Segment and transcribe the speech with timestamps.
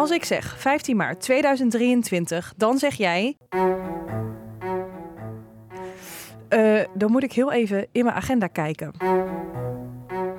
[0.00, 3.36] Als ik zeg 15 maart 2023, dan zeg jij.
[6.48, 8.92] Uh, dan moet ik heel even in mijn agenda kijken.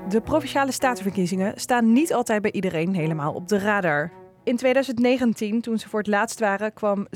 [0.10, 4.12] De provinciale statenverkiezingen staan niet altijd bij iedereen helemaal op de radar.
[4.44, 7.12] In 2019, toen ze voor het laatst waren, kwam 56,1%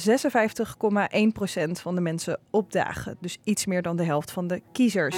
[1.71, 3.17] van de mensen opdagen.
[3.19, 5.17] Dus iets meer dan de helft van de kiezers.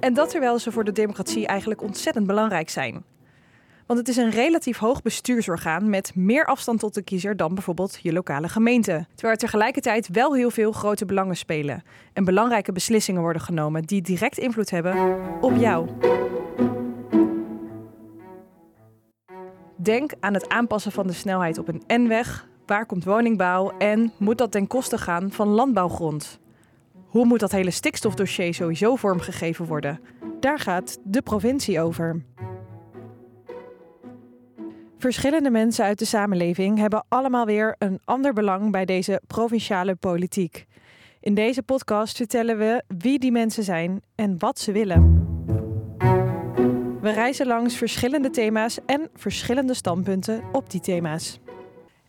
[0.00, 3.04] En dat terwijl ze voor de democratie eigenlijk ontzettend belangrijk zijn.
[3.90, 7.98] Want het is een relatief hoog bestuursorgaan met meer afstand tot de kiezer dan bijvoorbeeld
[8.02, 9.06] je lokale gemeente.
[9.14, 14.02] Terwijl er tegelijkertijd wel heel veel grote belangen spelen en belangrijke beslissingen worden genomen die
[14.02, 15.88] direct invloed hebben op jou.
[19.76, 22.48] Denk aan het aanpassen van de snelheid op een N-weg.
[22.66, 26.38] Waar komt woningbouw en moet dat ten koste gaan van landbouwgrond?
[27.06, 30.00] Hoe moet dat hele stikstofdossier sowieso vormgegeven worden?
[30.40, 32.22] Daar gaat de provincie over.
[35.00, 40.66] Verschillende mensen uit de samenleving hebben allemaal weer een ander belang bij deze provinciale politiek.
[41.20, 45.26] In deze podcast vertellen we wie die mensen zijn en wat ze willen.
[47.00, 51.40] We reizen langs verschillende thema's en verschillende standpunten op die thema's.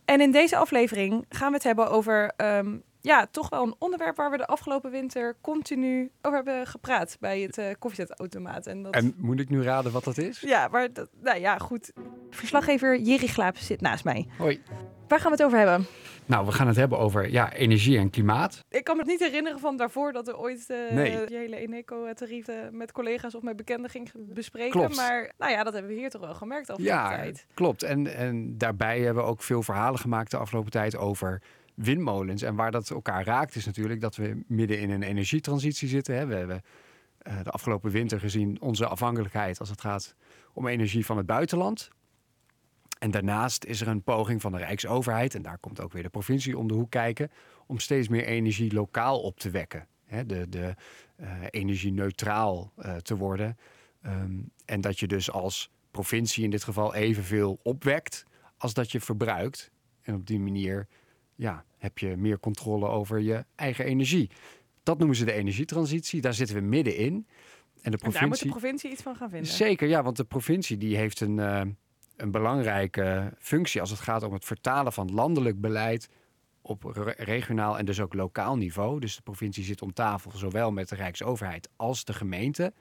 [0.04, 4.16] En in deze aflevering gaan we het hebben over ehm, ja, toch wel een onderwerp
[4.16, 8.66] waar we de afgelopen winter continu over hebben gepraat bij het uh, koffiezetautomaat.
[8.66, 8.94] En, dat...
[8.94, 10.40] en moet ik nu raden wat dat is?
[10.40, 11.92] Ja, maar dat, nou ja, goed.
[12.30, 14.26] Verslaggever Jiri Glaap zit naast mij.
[14.38, 14.62] Hoi.
[15.08, 15.86] Waar gaan we het over hebben?
[16.26, 18.64] Nou, we gaan het hebben over ja, energie en klimaat.
[18.68, 21.26] Ik kan me niet herinneren van daarvoor dat er ooit uh, nee.
[21.26, 24.70] die hele Eneco-tarieven met collega's of met bekenden ging bespreken.
[24.70, 24.96] Klopt.
[24.96, 27.46] Maar nou ja, dat hebben we hier toch wel gemerkt afgelopen ja, tijd.
[27.54, 27.82] Klopt.
[27.82, 31.42] En, en daarbij hebben we ook veel verhalen gemaakt de afgelopen tijd over
[31.74, 32.42] windmolens.
[32.42, 36.16] En waar dat elkaar raakt is natuurlijk dat we midden in een energietransitie zitten.
[36.16, 36.26] Hè.
[36.26, 36.62] We hebben
[37.28, 40.14] uh, de afgelopen winter gezien onze afhankelijkheid als het gaat
[40.52, 41.90] om energie van het buitenland.
[42.98, 46.08] En daarnaast is er een poging van de Rijksoverheid, en daar komt ook weer de
[46.08, 47.30] provincie om de hoek kijken,
[47.66, 49.86] om steeds meer energie lokaal op te wekken.
[50.04, 50.74] Hè, de de
[51.20, 53.56] uh, energie neutraal uh, te worden.
[54.06, 58.24] Um, en dat je dus als provincie in dit geval evenveel opwekt
[58.56, 59.70] als dat je verbruikt.
[60.02, 60.86] En op die manier
[61.34, 64.30] ja, heb je meer controle over je eigen energie.
[64.82, 66.20] Dat noemen ze de energietransitie.
[66.20, 67.26] Daar zitten we middenin.
[67.82, 69.52] En, de provincie, en daar moet de provincie iets van gaan vinden.
[69.52, 71.60] Zeker, ja, want de provincie die heeft een, uh,
[72.16, 76.08] een belangrijke functie als het gaat om het vertalen van landelijk beleid
[76.62, 76.84] op
[77.16, 79.00] regionaal en dus ook lokaal niveau.
[79.00, 82.72] Dus de provincie zit om tafel, zowel met de Rijksoverheid als de gemeente,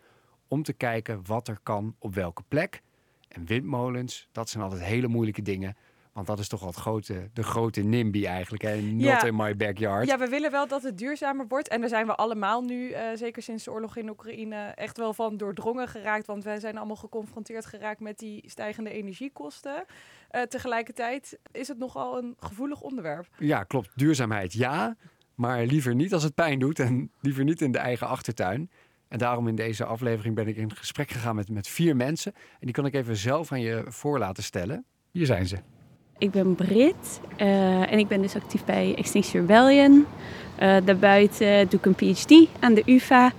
[0.47, 2.81] om te kijken wat er kan op welke plek.
[3.27, 5.75] En windmolens, dat zijn altijd hele moeilijke dingen.
[6.13, 8.63] Want dat is toch wel het grote, de grote NIMBY eigenlijk.
[8.63, 10.07] En not in my backyard.
[10.07, 11.67] Ja, we willen wel dat het duurzamer wordt.
[11.67, 15.13] En daar zijn we allemaal nu, uh, zeker sinds de oorlog in Oekraïne, echt wel
[15.13, 16.25] van doordrongen geraakt.
[16.25, 19.85] Want wij zijn allemaal geconfronteerd geraakt met die stijgende energiekosten.
[20.31, 23.27] Uh, tegelijkertijd is het nogal een gevoelig onderwerp.
[23.37, 23.89] Ja, klopt.
[23.95, 24.95] Duurzaamheid ja.
[25.35, 26.79] Maar liever niet als het pijn doet.
[26.79, 28.71] En liever niet in de eigen achtertuin.
[29.07, 32.33] En daarom in deze aflevering ben ik in gesprek gegaan met, met vier mensen.
[32.33, 34.85] En die kan ik even zelf aan je voor laten stellen.
[35.11, 35.57] Hier zijn ze.
[36.21, 40.05] Ik ben Brit uh, en ik ben dus actief bij Extinction Rebellion.
[40.61, 43.31] Uh, daarbuiten doe ik een PhD aan de UvA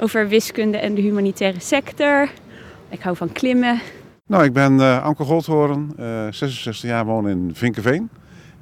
[0.00, 2.30] over wiskunde en de humanitaire sector.
[2.88, 3.80] Ik hou van klimmen.
[4.26, 8.10] Nou, ik ben uh, Anke Goldhoorn, 66 jaar, woon in Vinkenveen.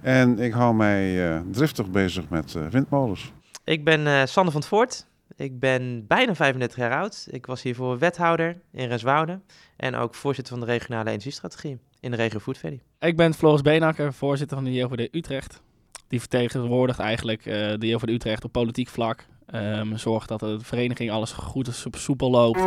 [0.01, 3.33] En ik hou mij driftig bezig met windmolens.
[3.65, 5.07] Ik ben Sander van het Voort.
[5.37, 7.27] Ik ben bijna 35 jaar oud.
[7.31, 9.41] Ik was hiervoor wethouder in Renswoude
[9.77, 12.81] en ook voorzitter van de regionale energiestrategie in de regio Food Valley.
[12.99, 15.63] Ik ben Floris Beenakker, voorzitter van de JOVD Utrecht.
[16.09, 19.27] Die vertegenwoordigt eigenlijk uh, de JOVD Utrecht op politiek vlak.
[19.55, 22.61] Um, zorgt dat de vereniging alles goed en soepel loopt.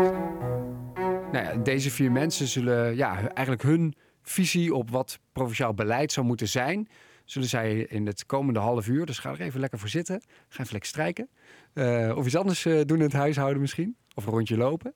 [1.31, 6.25] Nou ja, deze vier mensen zullen ja, eigenlijk hun visie op wat provinciaal beleid zou
[6.25, 6.89] moeten zijn...
[7.25, 10.21] zullen zij in het komende half uur, dus ga er even lekker voor zitten.
[10.47, 11.29] Ga even lekker strijken.
[11.73, 13.95] Uh, of iets anders uh, doen in het huishouden misschien.
[14.15, 14.93] Of een rondje lopen.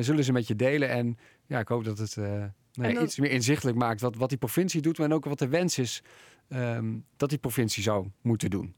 [0.00, 2.16] zullen ze met je delen en ja, ik hoop dat het
[2.72, 5.78] nee, iets meer inzichtelijk maakt wat, wat die provincie doet, maar ook wat de wens
[5.78, 6.02] is
[6.48, 8.74] um, dat die provincie zou moeten doen.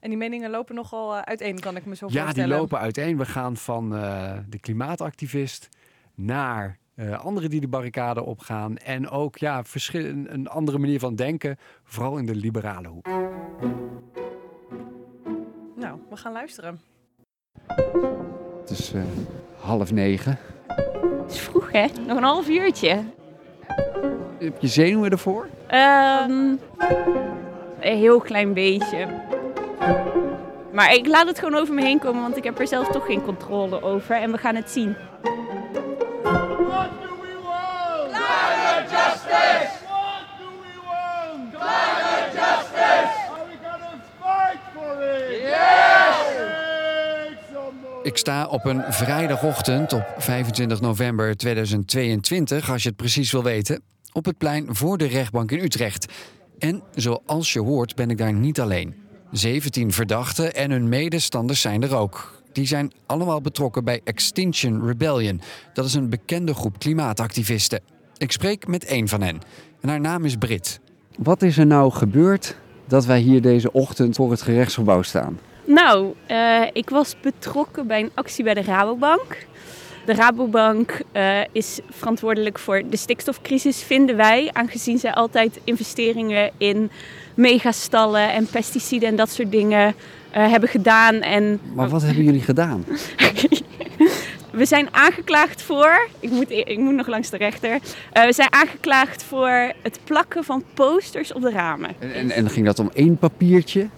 [0.00, 2.34] En die meningen lopen nogal uiteen, kan ik me zo voorstellen.
[2.34, 3.18] Ja, die lopen uiteen.
[3.18, 3.90] We gaan van
[4.48, 5.68] de klimaatactivist
[6.14, 8.76] naar uh, anderen die de barricade opgaan.
[8.76, 13.08] En ook ja, verschil, een andere manier van denken, vooral in de liberale hoek.
[16.12, 16.80] We gaan luisteren.
[18.60, 18.92] Het is
[19.60, 20.38] half negen.
[21.22, 21.86] Het is vroeg, hè?
[22.06, 23.04] Nog een half uurtje.
[24.38, 25.48] Heb je zenuwen ervoor?
[25.70, 26.60] Um,
[27.80, 29.08] een heel klein beetje.
[30.72, 33.06] Maar ik laat het gewoon over me heen komen, want ik heb er zelf toch
[33.06, 34.16] geen controle over.
[34.16, 34.96] En we gaan het zien.
[35.12, 38.10] What do we want?
[38.10, 39.84] Climate justice!
[39.88, 41.52] What do we want?
[48.02, 53.82] Ik sta op een vrijdagochtend op 25 november 2022, als je het precies wil weten,
[54.12, 56.12] op het plein voor de rechtbank in Utrecht.
[56.58, 58.94] En zoals je hoort ben ik daar niet alleen.
[59.30, 62.42] 17 verdachten en hun medestanders zijn er ook.
[62.52, 65.40] Die zijn allemaal betrokken bij Extinction Rebellion.
[65.72, 67.80] Dat is een bekende groep klimaatactivisten.
[68.16, 69.38] Ik spreek met één van hen.
[69.80, 70.80] En haar naam is Brit.
[71.18, 72.56] Wat is er nou gebeurd
[72.86, 75.38] dat wij hier deze ochtend voor het gerechtsgebouw staan?
[75.64, 79.46] Nou, uh, ik was betrokken bij een actie bij de Rabobank.
[80.04, 86.90] De Rabobank uh, is verantwoordelijk voor de stikstofcrisis, vinden wij, aangezien zij altijd investeringen in
[87.34, 89.94] megastallen en pesticiden en dat soort dingen
[90.36, 91.14] uh, hebben gedaan.
[91.14, 91.60] En...
[91.74, 92.84] Maar wat hebben jullie gedaan?
[94.50, 96.08] we zijn aangeklaagd voor.
[96.20, 97.70] Ik moet, ik moet nog langs de rechter.
[97.70, 101.90] Uh, we zijn aangeklaagd voor het plakken van posters op de ramen.
[101.98, 103.88] En, en, en ging dat om één papiertje?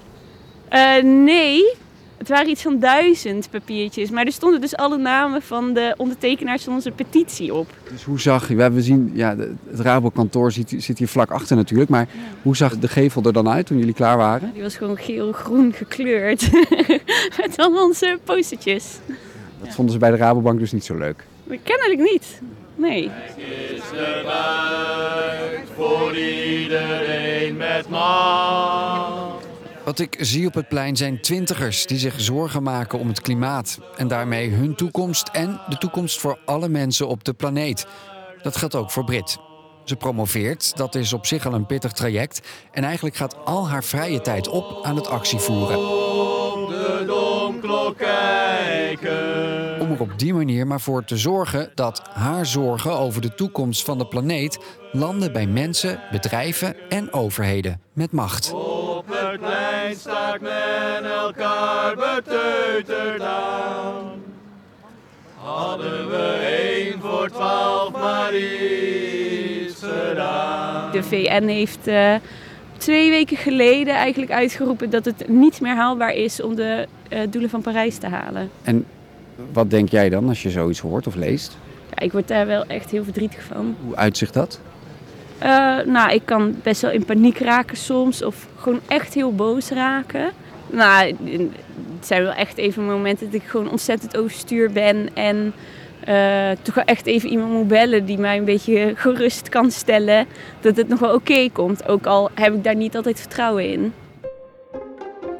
[0.75, 1.75] Uh, nee,
[2.17, 4.11] het waren iets van duizend papiertjes.
[4.11, 7.71] Maar er stonden dus alle namen van de ondertekenaars van onze petitie op.
[7.91, 9.37] Dus hoe zag je, we zien, ja,
[9.71, 11.91] het Rabo-kantoor zit, zit, hier vlak achter natuurlijk.
[11.91, 12.21] Maar ja.
[12.43, 14.51] hoe zag de gevel er dan uit toen jullie klaar waren?
[14.53, 16.51] Die was gewoon geel-groen gekleurd.
[17.41, 18.99] Met al onze postertjes.
[19.61, 21.27] Dat vonden ze bij de Rabobank dus niet zo leuk.
[21.63, 22.41] Kennelijk niet.
[22.77, 23.11] Nee.
[23.37, 29.34] is de buik voor iedereen met macht.
[29.85, 33.79] Wat ik zie op het plein zijn twintigers die zich zorgen maken om het klimaat.
[33.97, 37.87] En daarmee hun toekomst en de toekomst voor alle mensen op de planeet.
[38.43, 39.39] Dat geldt ook voor Brit.
[39.85, 42.41] Ze promoveert, dat is op zich al een pittig traject.
[42.73, 45.79] En eigenlijk gaat al haar vrije tijd op aan het actievoeren.
[47.65, 49.81] Domklok kijken.
[49.81, 53.85] Om er op die manier maar voor te zorgen dat haar zorgen over de toekomst
[53.85, 54.59] van de planeet
[54.93, 58.53] landen bij mensen, bedrijven en overheden met macht.
[58.53, 64.23] Op het plein staat men elkaar beteuterd aan.
[65.35, 66.27] Hadden we
[66.59, 70.93] één voor twaalf maar iets gedaan.
[70.93, 72.15] De VN heeft uh,
[72.85, 77.51] twee weken geleden eigenlijk uitgeroepen dat het niet meer haalbaar is om de uh, doelen
[77.51, 78.51] van Parijs te halen.
[78.63, 78.85] En
[79.53, 81.57] wat denk jij dan als je zoiets hoort of leest?
[81.91, 83.77] Ja, ik word daar wel echt heel verdrietig van.
[83.85, 84.61] Hoe uitzicht dat?
[85.43, 89.69] Uh, nou, ik kan best wel in paniek raken soms of gewoon echt heel boos
[89.69, 90.31] raken.
[90.71, 91.17] Nou,
[91.97, 95.53] het zijn wel echt even momenten dat ik gewoon ontzettend overstuur ben en
[96.09, 100.27] uh, toch echt even iemand moet bellen die mij een beetje gerust kan stellen
[100.61, 101.89] dat het nog wel oké komt.
[101.89, 103.93] Ook al heb ik daar niet altijd vertrouwen in.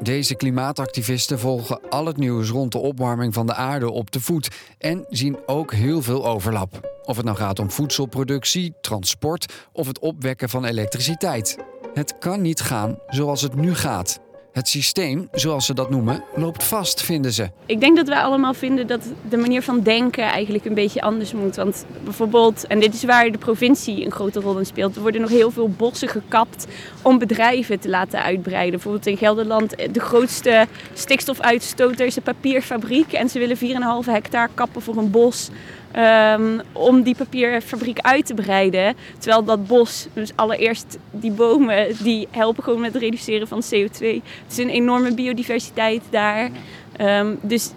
[0.01, 4.49] Deze klimaatactivisten volgen al het nieuws rond de opwarming van de aarde op de voet
[4.79, 6.93] en zien ook heel veel overlap.
[7.03, 11.57] Of het nou gaat om voedselproductie, transport of het opwekken van elektriciteit.
[11.95, 14.21] Het kan niet gaan zoals het nu gaat.
[14.55, 17.51] Het systeem, zoals ze dat noemen, loopt vast, vinden ze.
[17.67, 21.33] Ik denk dat wij allemaal vinden dat de manier van denken eigenlijk een beetje anders
[21.33, 21.57] moet.
[21.57, 25.21] Want bijvoorbeeld, en dit is waar de provincie een grote rol in speelt, er worden
[25.21, 26.67] nog heel veel bossen gekapt
[27.03, 28.71] om bedrijven te laten uitbreiden.
[28.71, 33.13] Bijvoorbeeld in Gelderland, de grootste stikstofuitstoter is een papierfabriek.
[33.13, 33.59] En ze willen
[34.07, 35.51] 4,5 hectare kappen voor een bos.
[35.99, 38.95] Um, om die papierfabriek uit te breiden.
[39.19, 44.07] Terwijl dat bos, dus allereerst die bomen, die helpen gewoon met het reduceren van CO2.
[44.07, 46.51] Het is een enorme biodiversiteit daar.
[47.01, 47.71] Um, dus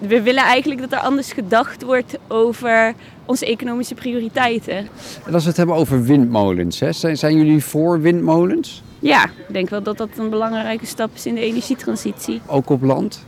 [0.00, 2.94] we willen eigenlijk dat er anders gedacht wordt over
[3.24, 4.88] onze economische prioriteiten.
[5.26, 8.82] En als we het hebben over windmolens, hè, zijn, zijn jullie voor windmolens?
[8.98, 12.40] Ja, ik denk wel dat dat een belangrijke stap is in de energietransitie.
[12.46, 13.24] Ook op land?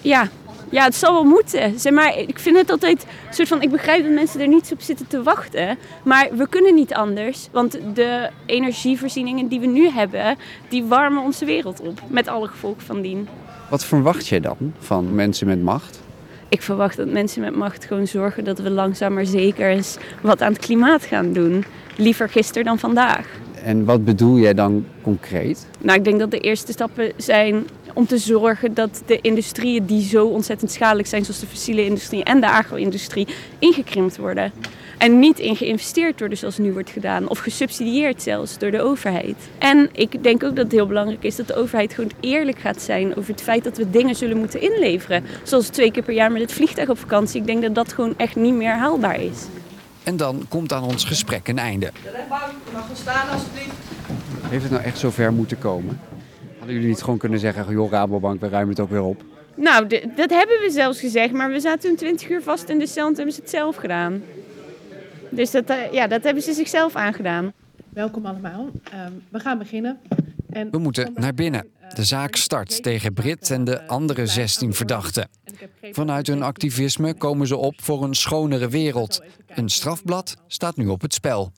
[0.00, 0.28] Ja,
[0.70, 1.80] ja, het zal wel moeten.
[1.80, 3.62] Zeg maar, ik vind het altijd een soort van.
[3.62, 5.78] Ik begrijp dat mensen er niet op zitten te wachten.
[6.02, 7.48] Maar we kunnen niet anders.
[7.52, 10.36] Want de energievoorzieningen die we nu hebben,
[10.68, 12.00] die warmen onze wereld op.
[12.06, 13.28] Met alle gevolgen van dien.
[13.70, 16.00] Wat verwacht je dan van mensen met macht?
[16.48, 20.42] Ik verwacht dat mensen met macht gewoon zorgen dat we langzaam maar zeker eens wat
[20.42, 21.64] aan het klimaat gaan doen.
[21.96, 23.26] Liever gisteren dan vandaag.
[23.62, 25.66] En wat bedoel jij dan concreet?
[25.80, 27.66] Nou, ik denk dat de eerste stappen zijn
[27.98, 32.24] om te zorgen dat de industrieën die zo ontzettend schadelijk zijn, zoals de fossiele industrie
[32.24, 33.26] en de agro-industrie,
[33.58, 34.52] ingekrimpt worden.
[34.98, 37.28] En niet in geïnvesteerd worden zoals nu wordt gedaan.
[37.28, 39.36] Of gesubsidieerd zelfs door de overheid.
[39.58, 42.82] En ik denk ook dat het heel belangrijk is dat de overheid gewoon eerlijk gaat
[42.82, 45.24] zijn over het feit dat we dingen zullen moeten inleveren.
[45.42, 47.40] Zoals twee keer per jaar met het vliegtuig op vakantie.
[47.40, 49.46] Ik denk dat dat gewoon echt niet meer haalbaar is.
[50.02, 51.90] En dan komt aan ons gesprek een einde.
[52.02, 53.76] De rechtbank, mag wel staan alsjeblieft.
[54.42, 56.00] Heeft het nou echt zover moeten komen?
[56.68, 59.22] Hadden jullie niet gewoon kunnen zeggen, joh Rabobank, we ruimen het ook weer op?
[59.54, 62.86] Nou, dat hebben we zelfs gezegd, maar we zaten toen 20 uur vast in de
[62.86, 64.22] cel en hebben ze het zelf gedaan.
[65.30, 67.52] Dus dat, ja, dat hebben ze zichzelf aangedaan.
[67.88, 68.70] Welkom allemaal.
[69.06, 69.98] Um, we gaan beginnen.
[70.50, 71.66] En we moeten naar binnen.
[71.94, 75.28] De zaak start tegen Brit en de andere 16 verdachten.
[75.82, 79.22] Vanuit hun activisme komen ze op voor een schonere wereld.
[79.46, 81.52] Een strafblad staat nu op het spel.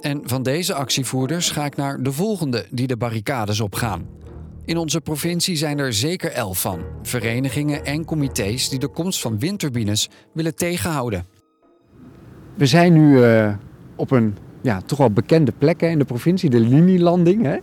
[0.00, 4.06] En van deze actievoerders ga ik naar de volgende die de barricades opgaan.
[4.64, 6.80] In onze provincie zijn er zeker elf van.
[7.02, 11.24] Verenigingen en comité's die de komst van windturbines willen tegenhouden.
[12.54, 13.54] We zijn nu eh,
[13.96, 17.42] op een ja, toch wel bekende plek hè, in de provincie, de linielanding.
[17.44, 17.56] Hè?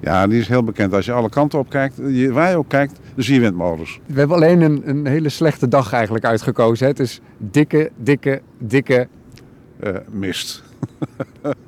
[0.00, 0.92] Ja, die is heel bekend.
[0.92, 4.00] Als je alle kanten op kijkt, je- waar je ook kijkt, dan zie je windmolens.
[4.06, 6.84] We hebben alleen een, een hele slechte dag eigenlijk uitgekozen.
[6.84, 6.90] Hè?
[6.90, 9.08] Het is dikke, dikke, dikke...
[9.80, 10.62] Eh, mist.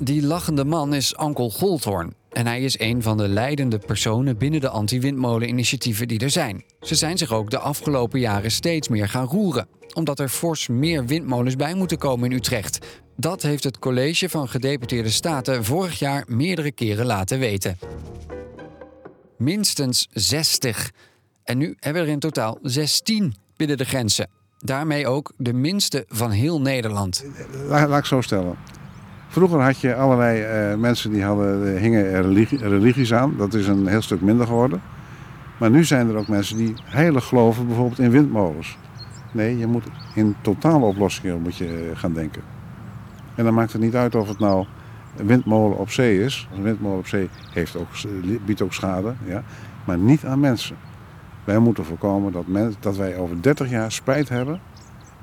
[0.00, 2.14] Die lachende man is Ankel Goldhoorn.
[2.28, 6.64] En hij is een van de leidende personen binnen de anti-windmolen-initiatieven die er zijn.
[6.80, 9.68] Ze zijn zich ook de afgelopen jaren steeds meer gaan roeren.
[9.94, 12.78] Omdat er fors meer windmolens bij moeten komen in Utrecht.
[13.16, 17.78] Dat heeft het college van gedeputeerde staten vorig jaar meerdere keren laten weten.
[19.38, 20.90] Minstens 60.
[21.44, 24.37] En nu hebben we er in totaal 16 binnen de grenzen.
[24.58, 27.24] Daarmee ook de minste van heel Nederland.
[27.68, 28.54] Laat, ik zo stellen.
[29.28, 33.34] Vroeger had je allerlei eh, mensen die hadden, eh, hingen religie- religies aan.
[33.36, 34.80] Dat is een heel stuk minder geworden.
[35.58, 38.78] Maar nu zijn er ook mensen die heilig geloven bijvoorbeeld in windmolens.
[39.32, 39.84] Nee, je moet
[40.14, 42.42] in totale oplossingen moet je gaan denken.
[43.34, 44.66] En dan maakt het niet uit of het nou
[45.16, 46.48] een windmolen op zee is.
[46.54, 47.88] Een windmolen op zee heeft ook,
[48.44, 49.42] biedt ook schade, ja,
[49.84, 50.76] maar niet aan mensen.
[51.48, 54.60] Wij moeten voorkomen dat, men, dat wij over 30 jaar spijt hebben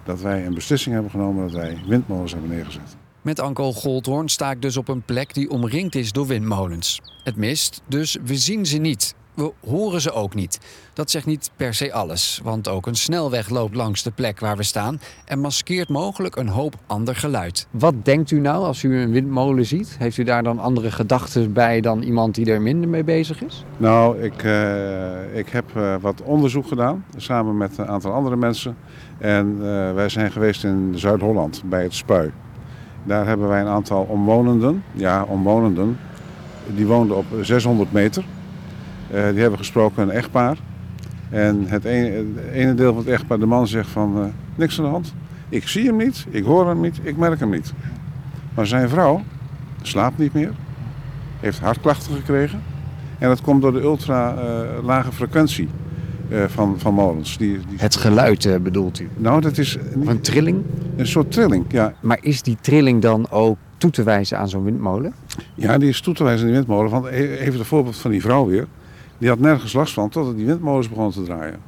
[0.04, 2.98] dat wij een beslissing hebben genomen dat wij windmolens hebben neergezet.
[3.22, 7.02] Met Anko Goldhoorn sta ik dus op een plek die omringd is door windmolens.
[7.24, 9.16] Het mist, dus we zien ze niet.
[9.36, 10.60] We horen ze ook niet.
[10.94, 14.58] Dat zegt niet per se alles, want ook een snelweg loopt langs de plek waar
[14.58, 17.68] we staan en maskeert mogelijk een hoop ander geluid.
[17.72, 19.96] Wat denkt u nou als u een windmolen ziet?
[20.00, 23.64] Heeft u daar dan andere gedachten bij dan iemand die er minder mee bezig is?
[23.78, 28.78] Nou, ik, eh, ik heb eh, wat onderzoek gedaan samen met een aantal andere mensen.
[29.18, 32.32] En eh, wij zijn geweest in Zuid-Holland bij het Spui.
[33.04, 35.98] Daar hebben wij een aantal omwonenden, ja omwonenden,
[36.68, 38.26] die woonden op 600 meter.
[39.12, 40.58] Eh, die hebben gesproken een echtpaar.
[41.30, 44.24] En het ene, het ene deel van het echtpaar, de man zegt van eh,
[44.56, 45.14] niks aan de hand.
[45.50, 47.74] Ik zie hem niet, ik hoor hem niet, ik merk hem niet.
[48.56, 49.22] Maar zijn vrouw
[49.82, 50.52] slaapt niet meer,
[51.40, 52.62] heeft hartklachten gekregen.
[53.20, 55.68] En dat komt door de ultra eh, lage frequentie
[56.48, 57.38] van, van molens.
[57.38, 57.78] Die, die...
[57.78, 59.10] Het geluid bedoelt u?
[59.18, 60.64] Nou, dat is Of een trilling?
[60.96, 61.66] een soort trilling.
[61.70, 65.14] Ja, Maar is die trilling dan ook toe te wijzen aan zo'n windmolen?
[65.56, 66.92] ja die is toe te wijzen aan die windmolen.
[66.92, 68.68] Want e- even het voorbeeld van die vrouw weer.
[69.18, 71.60] Die had nergens last van totdat die windmolens begonnen te draaien.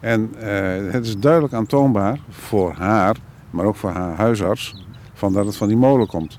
[0.00, 3.16] En eh, het is duidelijk aantoonbaar voor haar,
[3.50, 6.38] maar ook voor haar huisarts, van dat het van die molen komt.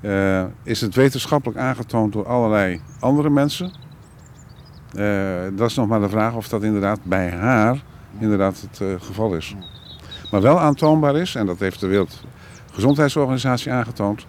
[0.00, 3.72] Eh, is het wetenschappelijk aangetoond door allerlei andere mensen?
[4.92, 7.82] Eh, dat is nog maar de vraag of dat inderdaad bij haar
[8.18, 9.56] inderdaad het geval is.
[10.30, 14.26] Maar wel aantoonbaar is, en dat heeft de Wereldgezondheidsorganisatie aangetoond,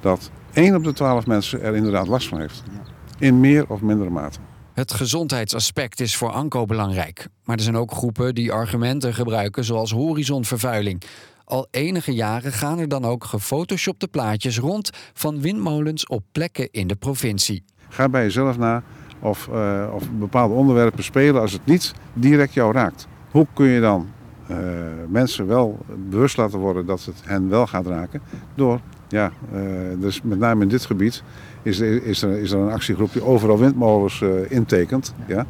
[0.00, 2.62] dat 1 op de 12 mensen er inderdaad last van heeft.
[3.20, 4.38] In meer of mindere mate.
[4.72, 7.28] Het gezondheidsaspect is voor Anko belangrijk.
[7.44, 11.02] Maar er zijn ook groepen die argumenten gebruiken zoals horizonvervuiling.
[11.44, 16.86] Al enige jaren gaan er dan ook gefotoshopte plaatjes rond van windmolens op plekken in
[16.86, 17.64] de provincie.
[17.88, 18.82] Ga bij jezelf na
[19.20, 23.06] of, eh, of bepaalde onderwerpen spelen als het niet direct jou raakt.
[23.30, 24.08] Hoe kun je dan
[24.46, 24.56] eh,
[25.08, 28.20] mensen wel bewust laten worden dat het hen wel gaat raken?
[28.54, 29.60] Door, ja, eh,
[29.98, 31.22] dus met name in dit gebied
[31.62, 35.14] is, er- is, er, is er een actiegroep die overal windmolens eh, intekent.
[35.26, 35.46] Ja.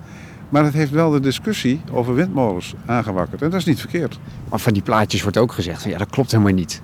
[0.49, 3.43] Maar het heeft wel de discussie over windmolens aangewakkerd.
[3.43, 4.19] En dat is niet verkeerd.
[4.49, 6.83] Maar van die plaatjes wordt ook gezegd van ja, dat klopt helemaal niet.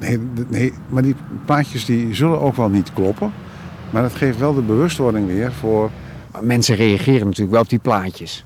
[0.00, 1.14] Nee, nee, maar die
[1.44, 3.32] plaatjes die zullen ook wel niet kloppen.
[3.90, 5.90] Maar het geeft wel de bewustwording weer voor...
[6.32, 8.44] Maar mensen reageren natuurlijk wel op die plaatjes.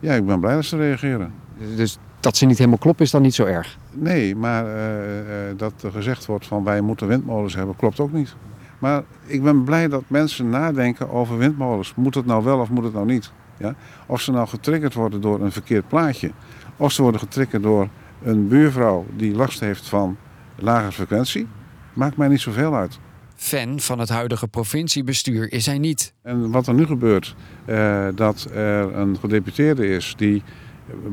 [0.00, 1.32] Ja, ik ben blij dat ze reageren.
[1.76, 3.78] Dus dat ze niet helemaal kloppen is dan niet zo erg.
[3.92, 5.18] Nee, maar eh,
[5.50, 8.34] eh, dat er gezegd wordt van wij moeten windmolens hebben, klopt ook niet.
[8.82, 11.94] Maar ik ben blij dat mensen nadenken over windmolens.
[11.94, 13.32] Moet het nou wel of moet het nou niet?
[13.58, 13.74] Ja?
[14.06, 16.30] Of ze nou getriggerd worden door een verkeerd plaatje.
[16.76, 17.88] Of ze worden getriggerd door
[18.22, 20.16] een buurvrouw die last heeft van
[20.56, 21.46] lage frequentie.
[21.92, 22.98] Maakt mij niet zoveel uit.
[23.36, 26.14] Fan van het huidige provinciebestuur is hij niet.
[26.22, 27.34] En wat er nu gebeurt,
[27.64, 30.42] eh, dat er een gedeputeerde is die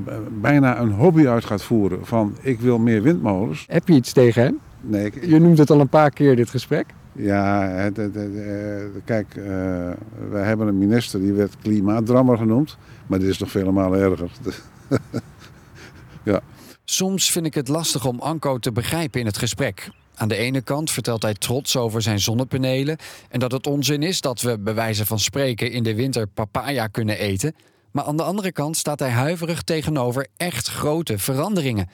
[0.06, 3.66] eh, bijna een hobby uit gaat voeren van ik wil meer windmolens.
[3.68, 4.60] Heb je iets tegen hem?
[4.82, 6.86] Nee, ik, Je noemt het al een paar keer dit gesprek.
[7.22, 8.06] Ja, het, eh,
[9.06, 9.44] kijk, eh,
[10.30, 14.32] wij hebben een minister die werd klimaatdrammer genoemd, maar dit is nog vele malen erger.
[16.84, 19.90] Soms vind ik het lastig om Anko te begrijpen in het gesprek.
[20.16, 22.98] Aan de ene kant vertelt hij trots over zijn zonnepanelen
[23.30, 26.88] en dat het onzin is dat we bij wijze van spreken in de winter papaya
[26.88, 27.56] kunnen eten.
[27.92, 31.90] Maar aan de andere kant staat hij huiverig tegenover echt grote veranderingen.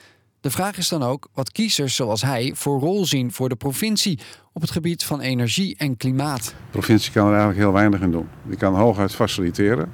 [0.46, 4.20] De vraag is dan ook wat kiezers zoals hij voor rol zien voor de provincie
[4.54, 6.46] op het gebied van energie en klimaat.
[6.46, 8.28] De provincie kan er eigenlijk heel weinig in doen.
[8.44, 9.92] Die kan hooguit faciliteren.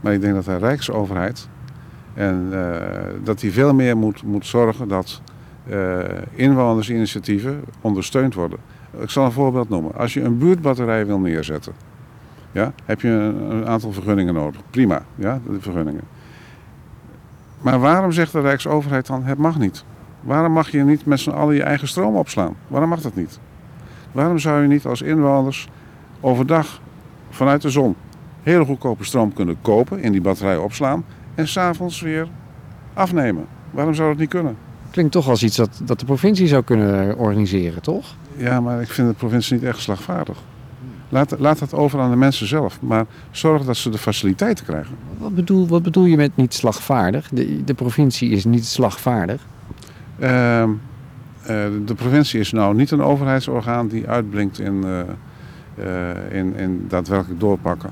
[0.00, 1.48] Maar ik denk dat de Rijksoverheid
[2.14, 2.76] en uh,
[3.24, 5.20] dat die veel meer moet, moet zorgen dat
[5.68, 5.98] uh,
[6.34, 8.58] inwonersinitiatieven ondersteund worden.
[9.00, 9.94] Ik zal een voorbeeld noemen.
[9.94, 11.72] Als je een buurtbatterij wil neerzetten,
[12.52, 14.60] ja, heb je een, een aantal vergunningen nodig.
[14.70, 16.15] Prima, ja, de vergunningen.
[17.66, 19.84] Maar waarom zegt de Rijksoverheid dan het mag niet?
[20.20, 22.56] Waarom mag je niet met z'n allen je eigen stroom opslaan?
[22.68, 23.38] Waarom mag dat niet?
[24.12, 25.68] Waarom zou je niet als inwoners
[26.20, 26.80] overdag
[27.30, 27.96] vanuit de zon
[28.42, 31.04] hele goedkope stroom kunnen kopen, in die batterij opslaan
[31.34, 32.28] en s'avonds weer
[32.94, 33.46] afnemen?
[33.70, 34.56] Waarom zou dat niet kunnen?
[34.90, 38.14] Klinkt toch als iets dat, dat de provincie zou kunnen organiseren, toch?
[38.36, 40.38] Ja, maar ik vind de provincie niet echt slagvaardig.
[41.08, 42.80] Laat, laat dat over aan de mensen zelf.
[42.80, 44.94] Maar zorg dat ze de faciliteiten krijgen.
[45.18, 47.28] Wat bedoel, wat bedoel je met niet slagvaardig?
[47.28, 49.46] De, de provincie is niet slagvaardig.
[50.18, 50.68] Uh, uh,
[51.86, 57.90] de provincie is nou niet een overheidsorgaan die uitblinkt in, uh, in, in daadwerkelijk doorpakken.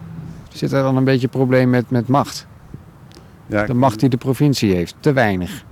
[0.53, 2.47] Zit er dan een beetje een probleem met, met macht?
[3.47, 5.65] Ja, de macht die de provincie heeft, te weinig.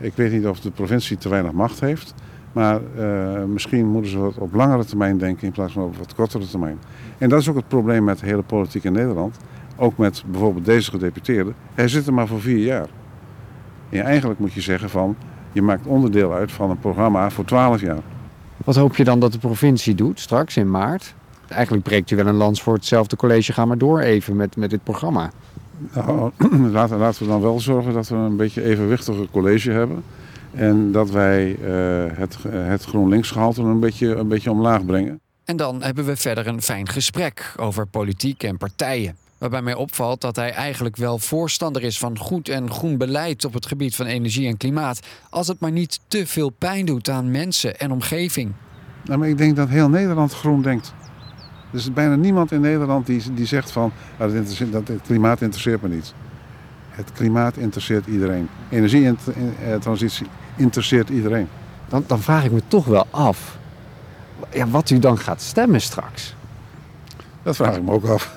[0.00, 2.14] Ik weet niet of de provincie te weinig macht heeft.
[2.56, 6.14] Maar uh, misschien moeten ze wat op langere termijn denken in plaats van op wat
[6.14, 6.78] kortere termijn.
[7.18, 9.36] En dat is ook het probleem met de hele politiek in Nederland.
[9.76, 11.52] Ook met bijvoorbeeld deze gedeputeerde.
[11.74, 12.88] Hij zit er maar voor vier jaar.
[13.88, 15.16] En eigenlijk moet je zeggen van,
[15.52, 18.02] je maakt onderdeel uit van een programma voor twaalf jaar.
[18.64, 21.14] Wat hoop je dan dat de provincie doet straks in maart?
[21.48, 23.52] Eigenlijk breekt je wel een lans voor hetzelfde college.
[23.52, 25.30] Ga maar door even met, met dit programma.
[25.94, 26.30] Nou,
[26.72, 30.02] laten, laten we dan wel zorgen dat we een beetje evenwichtiger college hebben.
[30.56, 35.20] En dat wij uh, het, het GroenLinks-gehalte een beetje, een beetje omlaag brengen.
[35.44, 39.16] En dan hebben we verder een fijn gesprek over politiek en partijen.
[39.38, 43.52] Waarbij mij opvalt dat hij eigenlijk wel voorstander is van goed en groen beleid op
[43.52, 45.00] het gebied van energie en klimaat.
[45.30, 48.52] Als het maar niet te veel pijn doet aan mensen en omgeving.
[49.04, 50.94] Nou, maar ik denk dat heel Nederland groen denkt.
[51.70, 55.40] Er is bijna niemand in Nederland die, die zegt van nou, dat, dat het klimaat
[55.40, 56.14] interesseert me niet.
[56.88, 58.48] Het klimaat interesseert iedereen.
[58.70, 61.48] Energietransitie interesseert iedereen.
[61.88, 63.58] Dan, dan vraag ik me toch wel af
[64.52, 66.34] ja, wat u dan gaat stemmen straks.
[67.42, 68.36] Dat vraag ik me ook af.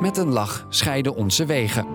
[0.00, 1.86] Met een lach scheiden onze wegen.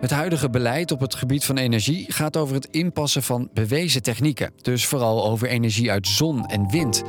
[0.00, 4.52] Het huidige beleid op het gebied van energie gaat over het inpassen van bewezen technieken,
[4.62, 7.02] dus vooral over energie uit zon en wind.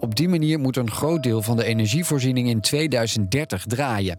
[0.00, 4.18] Op die manier moet een groot deel van de energievoorziening in 2030 draaien.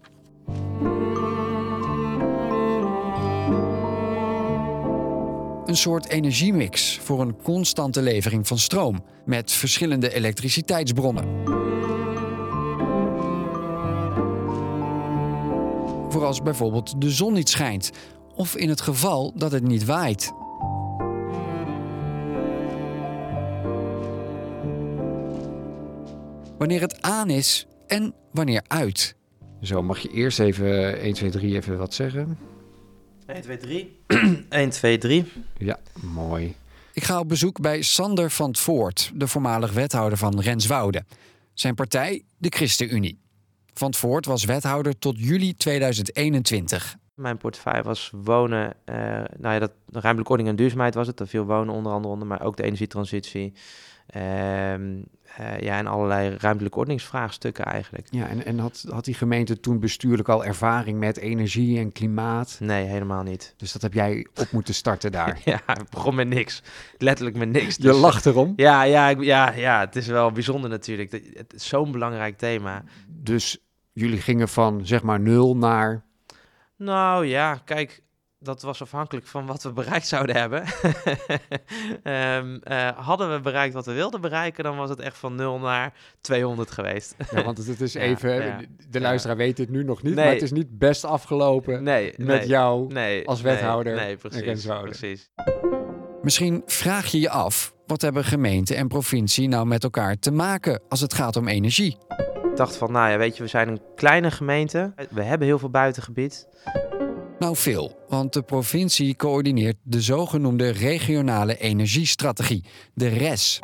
[5.66, 11.26] Een soort energiemix voor een constante levering van stroom met verschillende elektriciteitsbronnen.
[16.10, 17.92] Voor als bijvoorbeeld de zon niet schijnt
[18.36, 20.32] of in het geval dat het niet waait.
[26.60, 29.16] Wanneer het aan is en wanneer uit.
[29.62, 32.38] Zo, mag je eerst even 1, 2, 3 even wat zeggen?
[33.26, 34.00] 1, 2, 3.
[34.50, 35.26] 1, 2, 3.
[35.58, 36.56] Ja, mooi.
[36.94, 41.04] Ik ga op bezoek bij Sander van het Voort, de voormalig wethouder van Renswoude.
[41.54, 43.20] Zijn partij, de ChristenUnie.
[43.74, 46.96] Van het Voort was wethouder tot juli 2021.
[47.14, 48.96] Mijn portefeuille was wonen, uh,
[49.38, 51.20] nou ja, dat, ruimtelijke ordening en duurzaamheid was het.
[51.20, 53.54] Er viel wonen onder andere onder, maar ook de energietransitie.
[54.16, 55.06] Um,
[55.40, 58.08] uh, ja, en allerlei ruimtelijke ordeningsvraagstukken eigenlijk.
[58.12, 62.58] Ja, en, en had, had die gemeente toen bestuurlijk al ervaring met energie en klimaat?
[62.60, 63.54] Nee, helemaal niet.
[63.58, 65.42] Dus dat heb jij op moeten starten daar?
[65.46, 66.64] ja, ik begon met niks.
[66.98, 67.76] Letterlijk met niks.
[67.76, 68.54] Je dus, lacht erom?
[68.56, 71.12] Ja, ja, ja, ja, het is wel bijzonder natuurlijk.
[71.34, 72.84] Het is zo'n belangrijk thema.
[73.08, 73.58] Dus
[73.94, 76.06] jullie gingen van zeg maar nul naar...
[76.76, 78.02] Nou ja, kijk,
[78.40, 80.64] dat was afhankelijk van wat we bereikt zouden hebben.
[82.04, 85.60] um, uh, hadden we bereikt wat we wilden bereiken, dan was het echt van 0
[85.60, 87.16] naar 200 geweest.
[87.32, 90.24] ja, want het is even, ja, de luisteraar weet het nu nog niet, nee.
[90.26, 93.96] maar het is niet best afgelopen nee, met nee, jou als wethouder.
[93.96, 95.30] Nee, precies, precies.
[96.22, 100.82] Misschien vraag je je af, wat hebben gemeente en provincie nou met elkaar te maken
[100.90, 101.98] als het gaat om energie?
[102.50, 104.94] Ik dacht van, nou ja, weet je, we zijn een kleine gemeente.
[105.10, 106.48] We hebben heel veel buitengebied.
[107.40, 113.60] Nou veel, want de provincie coördineert de zogenoemde regionale energiestrategie, de RES.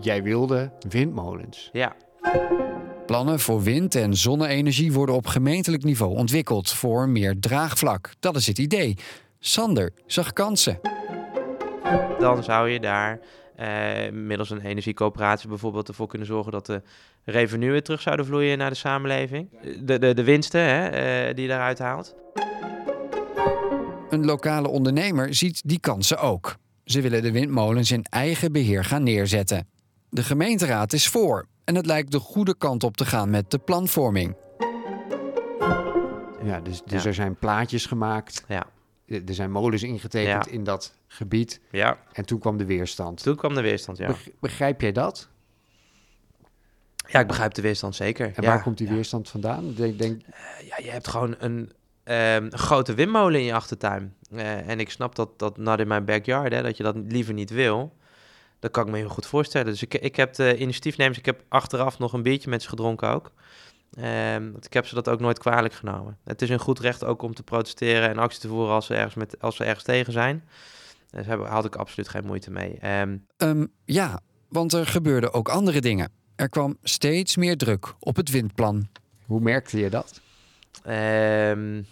[0.00, 1.70] jij wilde windmolens.
[1.72, 1.96] Ja,
[3.06, 8.10] Plannen voor wind- en zonne-energie worden op gemeentelijk niveau ontwikkeld voor meer draagvlak.
[8.20, 8.96] Dat is het idee.
[9.38, 10.80] Sander zag kansen.
[12.18, 13.20] dan zou je daar
[13.56, 16.82] eh, middels een energiecoöperatie bijvoorbeeld ervoor kunnen zorgen dat de
[17.24, 19.48] revenuen terug zouden vloeien naar de samenleving.
[19.80, 22.14] De, de, de winsten hè, eh, die je daaruit haalt.
[24.10, 26.56] Een lokale ondernemer ziet die kansen ook.
[26.84, 29.68] Ze willen de windmolens in eigen beheer gaan neerzetten.
[30.10, 33.58] De gemeenteraad is voor en het lijkt de goede kant op te gaan met de
[33.58, 34.34] planvorming.
[36.44, 37.08] Ja, dus, dus Ja.
[37.08, 38.44] er zijn plaatjes gemaakt.
[38.48, 38.66] Ja.
[39.06, 40.50] Er zijn molens ingetekend Ja.
[40.52, 41.60] in dat gebied.
[41.70, 43.22] Ja, En toen kwam de weerstand.
[43.22, 44.06] toen kwam de weerstand, ja.
[44.06, 45.28] Beg- Begrijp jij dat?
[47.08, 48.26] Ja, ik begrijp de weerstand zeker.
[48.26, 48.48] En ja.
[48.48, 48.92] waar komt die ja.
[48.94, 49.74] weerstand vandaan?
[49.74, 50.22] Denk, denk,
[50.68, 51.72] Ja, je hebt gewoon een,
[52.06, 54.14] ehm, een grote windmolen in je achtertuin.
[54.30, 57.34] Eh, en ik snap dat dat not in my backyard, hè, dat je dat liever
[57.34, 57.96] niet wil.
[58.58, 59.66] Dat kan ik me heel goed voorstellen.
[59.66, 63.08] Dus ik, ik heb de initiatiefnemers, ik heb achteraf nog een biertje met ze gedronken
[63.08, 63.32] ook.
[63.94, 66.18] Ehm, ik heb ze dat ook nooit kwalijk genomen.
[66.24, 68.94] Het is een goed recht ook om te protesteren en actie te voeren als ze
[68.94, 70.44] ergens, met, als ze ergens tegen zijn.
[71.10, 72.78] Dus daar had ik absoluut geen moeite mee.
[72.80, 76.10] Ehm, Ehm, ja, want er gebeurden ook andere dingen.
[76.36, 78.88] Er kwam steeds meer druk op het windplan.
[79.26, 80.20] hoe merkte je dat?
[80.84, 81.82] Ehm,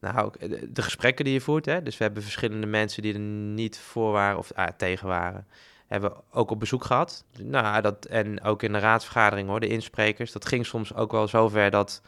[0.00, 1.82] nou, de, de gesprekken die je voert, hè?
[1.82, 5.46] dus we hebben verschillende mensen die er niet voor waren of ah, tegen waren,
[5.86, 7.24] hebben we ook op bezoek gehad.
[7.42, 10.32] Nou, dat, en ook in de raadsvergadering hoor, de insprekers.
[10.32, 12.02] Dat ging soms ook wel zover dat,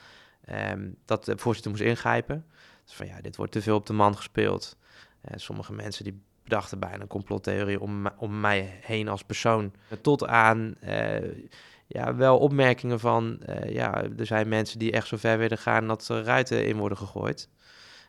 [0.45, 2.47] ehm, dat de voorzitter moest ingrijpen.
[2.85, 4.77] Dus van ja, dit wordt te veel op de man gespeeld.
[5.21, 9.73] Eh, sommige mensen die bedachten bijna een complottheorie om, om mij heen als persoon.
[10.01, 11.23] Tot aan eh,
[11.89, 15.87] ja, wel opmerkingen van, eh, ja, er zijn mensen die echt zo ver willen gaan
[15.87, 17.49] dat er ruiten in worden gegooid.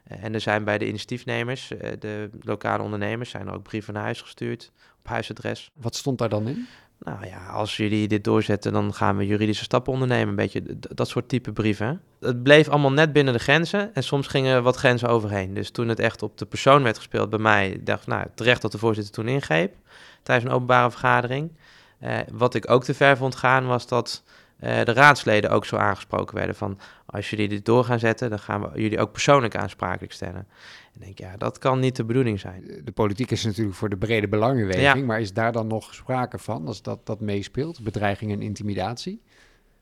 [0.04, 4.04] Eh, en er zijn bij de initiatiefnemers, eh, de lokale ondernemers, zijn ook brieven naar
[4.04, 5.72] huis gestuurd, op huisadres.
[5.74, 6.68] Wat stond daar dan in?
[7.00, 10.28] Nou ja, als jullie dit doorzetten, dan gaan we juridische stappen ondernemen.
[10.28, 12.02] Een beetje dat soort type brieven.
[12.20, 15.54] Het bleef allemaal net binnen de grenzen en soms gingen wat grenzen overheen.
[15.54, 18.62] Dus toen het echt op de persoon werd gespeeld bij mij, dacht ik, nou terecht
[18.62, 19.76] dat de voorzitter toen ingreep
[20.24, 21.52] tijdens een openbare vergadering.
[22.00, 24.24] Eh, wat ik ook te ver vond gaan, was dat
[24.60, 28.40] eh, de raadsleden ook zo aangesproken werden van als jullie dit door gaan zetten, dan
[28.40, 30.48] gaan we jullie ook persoonlijk aansprakelijk stellen.
[30.94, 32.82] En ik denk, ja, dat kan niet de bedoeling zijn.
[32.84, 34.96] De politiek is natuurlijk voor de brede belangenweging, Ja.
[34.96, 37.82] maar is daar dan nog sprake van als dat, dat meespeelt?
[37.82, 39.22] Bedreiging en intimidatie?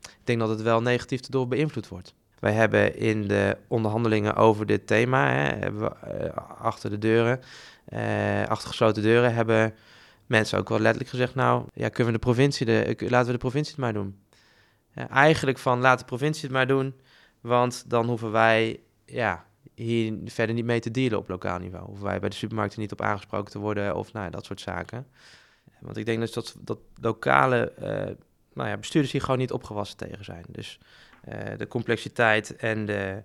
[0.01, 2.13] Ik denk dat het wel negatief erdoor beïnvloed wordt.
[2.39, 7.39] Wij hebben in de onderhandelingen over dit thema, hè, we, eh, achter de deuren,
[7.85, 9.73] eh, achter gesloten deuren, hebben
[10.27, 13.37] mensen ook wel letterlijk gezegd, nou, ja, kunnen we de provincie, de, laten we de
[13.37, 14.21] provincie het maar doen.
[15.09, 16.95] Eigenlijk van, laat de provincie het maar doen,
[17.41, 21.85] want dan hoeven wij, ja, hier verder niet mee te dealen op lokaal niveau.
[21.85, 25.07] Hoeven wij bij de supermarkten niet op aangesproken te worden of nou, dat soort zaken.
[25.79, 28.15] Want ik denk dus dat, dat lokale eh,
[28.53, 30.45] nou ja, bestuurders hier gewoon niet opgewassen tegen zijn.
[30.49, 30.79] Dus
[31.21, 33.23] eh, de complexiteit en de,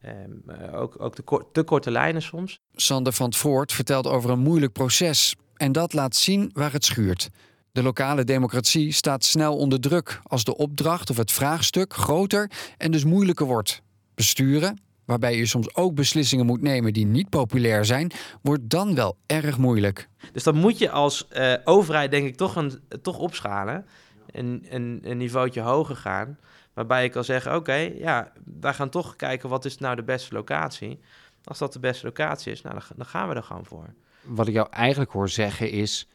[0.00, 2.61] ehm, eh, ook, ook de kor- te korte lijnen soms.
[2.74, 5.36] Sander van het Voort vertelt over een moeilijk proces.
[5.56, 7.30] En dat laat zien waar het schuurt.
[7.72, 12.90] De lokale democratie staat snel onder druk als de opdracht of het vraagstuk groter en
[12.90, 13.82] dus moeilijker wordt.
[14.14, 18.10] Besturen, waarbij je soms ook beslissingen moet nemen die niet populair zijn,
[18.42, 20.08] wordt dan wel erg moeilijk.
[20.32, 23.86] Dus dan moet je als eh, overheid denk ik toch, een, toch opschalen.
[24.26, 26.38] Een, een, een niveautje hoger gaan.
[26.74, 30.34] Waarbij ik kan zeggen, oké, ja, wij gaan toch kijken wat is nou de beste
[30.34, 31.00] locatie.
[31.44, 33.94] Als dat de beste locatie is, nou, dan, dan gaan we er gewoon voor.
[34.22, 36.08] Wat ik jou eigenlijk hoor zeggen is...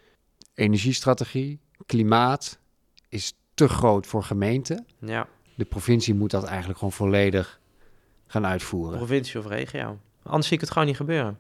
[0.53, 2.59] energiestrategie, klimaat
[3.09, 4.85] is te groot voor gemeenten.
[4.99, 7.59] Ja, De provincie moet dat eigenlijk gewoon volledig
[8.27, 8.97] gaan uitvoeren.
[8.97, 9.99] provincie of regio.
[10.23, 11.37] Anders zie ik het gewoon niet gebeuren.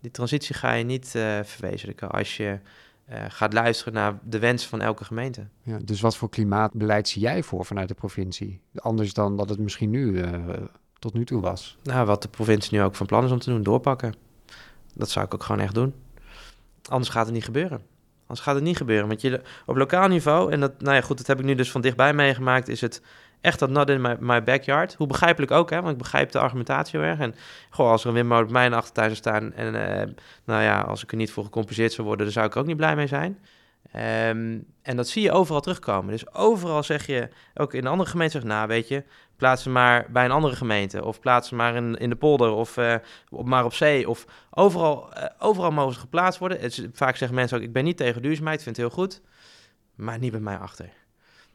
[0.00, 2.58] Die transitie ga je niet eh, verwezenlijken als je
[3.04, 5.46] eh, gaat luisteren naar de wensen van elke gemeente.
[5.62, 8.60] Ja, dus wat voor klimaatbeleid zie jij voor vanuit de provincie?
[8.74, 10.32] Anders dan dat het misschien nu eh,
[10.98, 11.76] tot nu toe was.
[11.82, 14.14] Nou, wat de provincie nu ook van plan is om te doen, doorpakken.
[14.94, 15.94] Dat zou ik ook gewoon echt doen.
[16.88, 17.80] Anders gaat het niet gebeuren.
[18.20, 19.08] Anders gaat het niet gebeuren.
[19.08, 21.70] Want je, op lokaal niveau, en dat, nou ja, goed, dat heb ik nu dus
[21.70, 23.02] van dichtbij meegemaakt, is het
[23.40, 24.94] echt dat not in my, backyard.
[24.94, 27.18] Hoe begrijpelijk ook, hè, want ik begrijp de argumentatie heel erg.
[27.18, 27.34] En
[27.70, 30.08] goh, als er een windmolen op mijn achtertuin zou staan, en eh,
[30.44, 32.76] nou ja, als ik er niet voor gecompenseerd zou worden, dan zou ik ook niet
[32.76, 33.38] blij mee zijn.
[33.92, 36.10] Ehm, en dat zie je overal terugkomen.
[36.10, 39.04] Dus overal zeg je, ook in andere gemeenten, zeg, nou weet je,
[39.36, 41.04] plaats ze maar bij een andere gemeente.
[41.04, 42.94] Of plaats ze maar in, in de polder, of eh,
[43.30, 44.08] maar op zee.
[44.08, 46.72] Of overal, eh, overal mogen ze geplaatst worden.
[46.92, 49.20] Vaak zeggen mensen ook, ik ben niet tegen duurzaamheid, vind het heel goed.
[49.94, 50.88] Maar niet bij mij achter.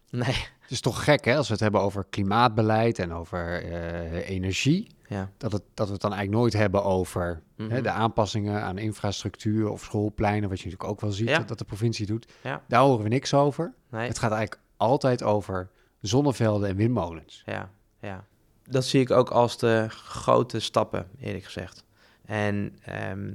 [0.10, 4.30] Nee, Het is toch gek hè, als we het hebben over klimaatbeleid en over eh,
[4.30, 4.88] energie.
[5.12, 5.30] Ja.
[5.38, 7.82] Dat, het, dat we het dan eigenlijk nooit hebben over hè, Mhm.
[7.84, 11.38] de aanpassingen aan infrastructuur of schoolpleinen, wat je natuurlijk ook wel ziet Ja.
[11.38, 12.32] dat, dat de provincie doet.
[12.44, 12.62] Ja.
[12.68, 13.74] Daar horen we niks over.
[13.90, 14.08] Nee.
[14.08, 15.70] Het gaat eigenlijk altijd over
[16.00, 17.42] zonnevelden en windmolens.
[17.46, 17.70] Ja,
[18.00, 18.26] ja.
[18.64, 21.84] Dat zie ik ook als de grote stappen, eerlijk gezegd.
[22.26, 23.32] En ehm,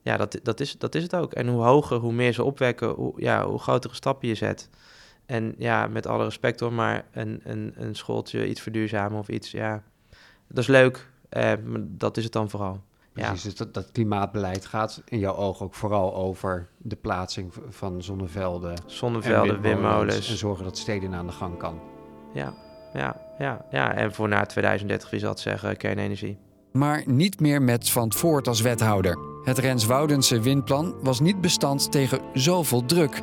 [0.00, 1.32] ja, dat, dat, is, dat is het ook.
[1.32, 4.68] En hoe hoger, hoe meer ze opwekken, hoe, ja, hoe grotere stappen je zet.
[5.26, 9.50] En ja, met alle respect hoor, maar een, een, een schooltje iets verduurzamen of iets,
[9.50, 9.82] ja,
[10.48, 11.08] dat is leuk.
[11.28, 12.80] eh, maar dat is het dan vooral.
[13.14, 13.26] Ja.
[13.26, 18.02] Precies, dus dat, dat klimaatbeleid gaat in jouw ogen ook vooral over de plaatsing van
[18.02, 20.28] zonnevelden, Zonnevelden, en windmolens.
[20.30, 21.80] En zorgen dat steden aan de gang kan.
[22.34, 22.54] Ja,
[22.94, 23.94] ja, ja, ja.
[23.94, 26.38] En voor na 2030, wie zal het zeggen, kernenergie.
[26.72, 29.18] Maar niet meer met Van Voort als wethouder.
[29.44, 33.22] Het Renswoudense windplan was niet bestand tegen zoveel druk.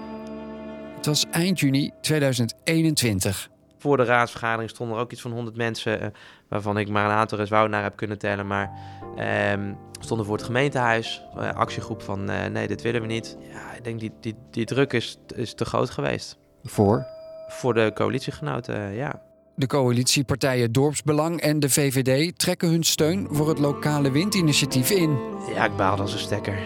[0.96, 3.50] Het was eind juni 2021.
[3.82, 6.08] Voor de raadsvergadering stonden er ook iets van 100 mensen, eh,
[6.48, 8.48] waarvan ik maar een aantal Renswoudenaar heb kunnen tellen.
[8.48, 8.72] Maar
[9.16, 13.38] ehm, stonden voor het gemeentehuis, eh, actiegroep van eh, nee, dit willen we niet.
[13.52, 16.38] Ja, ik denk die, die, die druk is, is te groot geweest.
[16.64, 17.06] Voor?
[17.48, 19.22] Voor de coalitiegenoten, ja.
[19.56, 25.18] De coalitiepartijen Dorpsbelang en de VVD trekken hun steun voor het lokale windinitiatief in.
[25.54, 26.60] Ja, ik baalde als een stekker.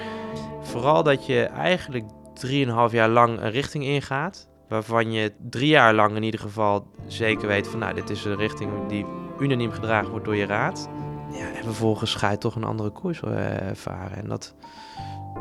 [0.62, 4.47] Vooral dat je eigenlijk drieënhalf jaar lang een richting ingaat.
[4.67, 7.80] Waarvan je drie jaar lang in ieder geval zeker weet van...
[7.80, 9.06] nou, dit is een richting die
[9.39, 10.89] unaniem gedragen wordt door je raad.
[11.32, 13.32] Ja, en vervolgens ga je toch een andere koers eh,
[13.73, 14.17] varen.
[14.17, 14.56] En dat,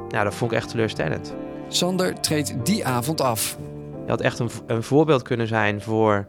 [0.09, 1.35] ja, dat vond ik echt teleurstellend.
[1.69, 3.59] Sander treedt die avond af.
[4.05, 6.27] Je had echt een, een voorbeeld kunnen zijn voor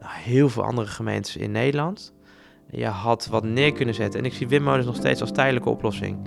[0.00, 2.12] nou, heel veel andere gemeentes in Nederland.
[2.70, 4.20] Je had wat neer kunnen zetten.
[4.20, 6.18] En ik zie windmolens nog steeds als tijdelijke oplossing.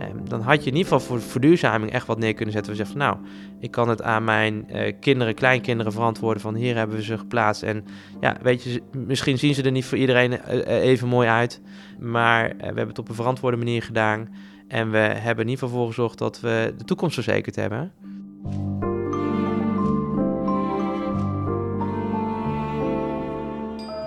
[0.00, 2.72] Ehm, dan had je in ieder geval voor verduurzaming echt wat neer kunnen zetten.
[2.72, 3.18] We zeggen van nou,
[3.58, 6.42] ik kan het aan mijn eh, kinderen, kleinkinderen verantwoorden.
[6.42, 7.62] Van hier hebben we ze geplaatst.
[7.62, 7.84] En
[8.20, 11.60] ja, weet je, misschien zien ze er niet voor iedereen eh, eh, even mooi uit.
[11.98, 14.28] Maar we hebben het op een verantwoorde manier gedaan.
[14.68, 17.92] En we hebben in ieder geval voor gezorgd dat we de toekomst verzekerd hebben.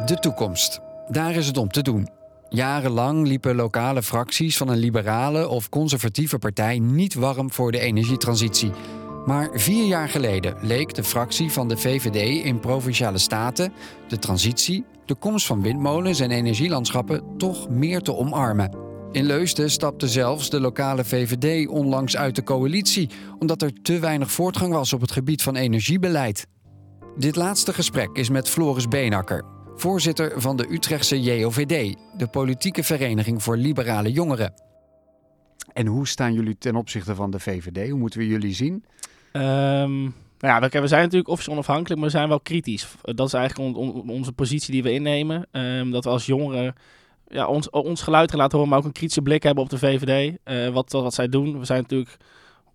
[0.06, 0.82] De toekomst.
[1.08, 2.23] Daar is het om te doen.
[2.54, 8.72] Jarenlang liepen lokale fracties van een liberale of conservatieve partij niet warm voor de energietransitie.
[9.26, 13.74] Maar vier jaar geleden leek de fractie van de VVD in provinciale staten
[14.08, 18.78] de transitie, de komst van windmolens en energielandschappen toch meer te omarmen.
[19.12, 24.32] In Leusden stapte zelfs de lokale VVD onlangs uit de coalitie, omdat er te weinig
[24.32, 26.48] voortgang was op het gebied van energiebeleid.
[27.18, 33.44] Dit laatste gesprek is met Floris Beenakker, voorzitter van de Utrechtse JOVD, de politieke vereniging
[33.44, 34.54] voor liberale jongeren.
[35.74, 37.90] En hoe staan jullie ten opzichte van de VVD?
[37.90, 38.86] Hoe moeten we jullie zien?
[39.32, 42.88] Ehm, nou ja, we, zijn natuurlijk officieel onafhankelijk, maar we zijn wel kritisch.
[43.02, 45.48] Dat is eigenlijk on- on- onze positie die we innemen.
[45.52, 46.76] Ehm, dat we als jongeren
[47.28, 49.78] ja, ons, ons geluid gaan laten horen, maar ook een kritische blik hebben op de
[49.78, 50.38] VVD.
[50.44, 51.60] eh, wat, wat zij doen.
[51.60, 52.18] We zijn natuurlijk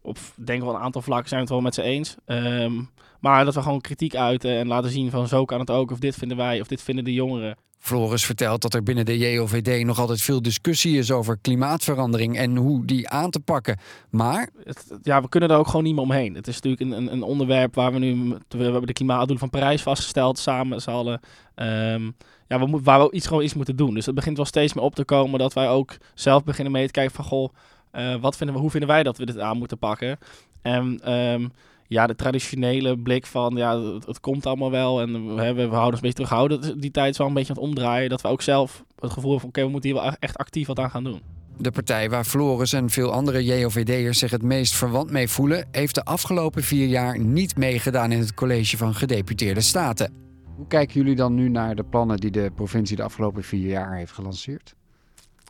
[0.03, 2.17] op, denk wel een aantal vlakken zijn we het wel met ze eens.
[2.25, 2.73] Ehm,
[3.21, 5.91] maar dat we gewoon kritiek uiten en laten zien van zo kan het ook.
[5.91, 7.57] Of dit vinden wij, of dit vinden de jongeren.
[7.79, 12.57] Floris vertelt dat er binnen de JOVD nog altijd veel discussie is over klimaatverandering en
[12.57, 13.79] hoe die aan te pakken.
[14.11, 16.35] Maar Het, ja, we kunnen er ook gewoon niet meer omheen.
[16.35, 18.35] Het is natuurlijk een, een, een onderwerp waar we nu...
[18.49, 21.21] We hebben de klimaatdoelen van Parijs vastgesteld samen met z'n allen.
[21.55, 22.11] Ehm,
[22.49, 23.95] ja, we moet, waar we iets, gewoon iets moeten doen.
[23.95, 26.87] Dus het begint wel steeds meer op te komen dat wij ook zelf beginnen mee
[26.87, 27.25] te kijken van...
[27.25, 27.53] Goh,
[27.91, 30.19] eh, wat vinden we, hoe vinden wij dat we dit aan moeten pakken?
[30.63, 31.49] En ehm,
[31.89, 35.75] ja, de traditionele blik van ja, het, het komt allemaal wel en we, hebben, we
[35.75, 36.81] houden ons een beetje terughouden.
[36.81, 38.11] Die tijd is wel een beetje aan het omdraaien.
[38.11, 40.67] Dat we ook zelf het gevoel hebben van oké, we moeten hier wel echt actief
[40.67, 41.21] wat aan gaan doen.
[41.57, 45.95] de partij waar Floris en veel andere JOVD'ers zich het meest verwant mee voelen, heeft
[45.95, 50.13] de afgelopen vier jaar niet meegedaan in het college van gedeputeerde staten.
[50.57, 53.97] Hoe kijken jullie dan nu naar de plannen die de provincie de afgelopen vier jaar
[53.97, 54.75] heeft gelanceerd?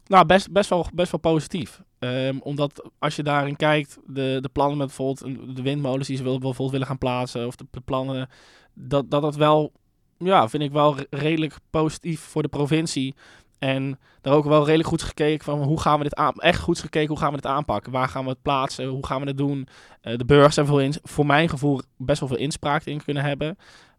[0.08, 1.82] Nou, best, best, wel, best wel positief.
[1.98, 6.22] Ehm, omdat als je daarin kijkt, de, de plannen met bijvoorbeeld de windmolens die ze
[6.22, 8.28] wil, bijvoorbeeld willen gaan plaatsen, of de, de plannen,
[8.74, 9.72] dat, dat dat wel,
[10.18, 13.14] ja, vind ik wel re- redelijk positief voor de provincie.
[13.58, 16.78] En daar ook wel redelijk goed gekeken van hoe gaan we dit aan, echt goed
[16.78, 19.36] gekeken hoe gaan we dit aanpakken, waar gaan we het plaatsen, hoe gaan we het
[19.38, 19.68] doen.
[20.00, 23.24] Eh, de burgers hebben voor, ins- voor mijn gevoel best wel veel inspraak in kunnen
[23.24, 23.56] hebben.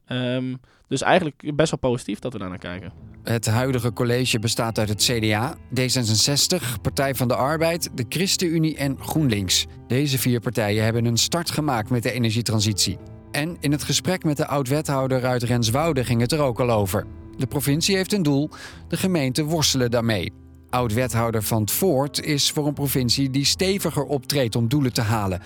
[0.10, 0.56] Ehm,
[0.88, 2.92] dus eigenlijk best wel positief dat we daar naar kijken.
[3.24, 8.98] Het huidige college bestaat uit het CDA, D66, Partij van de Arbeid, de ChristenUnie en
[9.00, 9.66] GroenLinks.
[9.88, 12.98] Deze vier partijen hebben een start gemaakt met de energietransitie.
[13.32, 17.06] En in het gesprek met de oud-wethouder uit Renswoude ging het er ook al over.
[17.38, 18.50] De provincie heeft een doel,
[18.88, 20.32] de gemeenten worstelen daarmee.
[20.70, 25.42] Oud-wethouder van het Voort is voor een provincie die steviger optreedt om doelen te halen.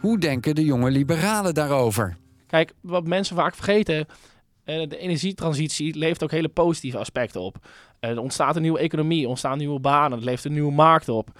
[0.00, 2.16] Hoe denken de jonge liberalen daarover?
[2.48, 4.06] Kijk, wat mensen vaak vergeten,
[4.64, 7.56] eh, de energietransitie levert ook hele positieve aspecten op.
[8.00, 11.30] er ontstaat een nieuwe economie, ontstaan nieuwe banen, er leeft een nieuwe markt op.